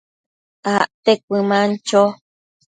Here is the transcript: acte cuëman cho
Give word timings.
acte 0.75 1.11
cuëman 1.25 1.69
cho 1.87 2.03